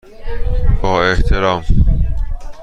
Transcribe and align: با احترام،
با 0.83 1.01
احترام، 1.05 1.63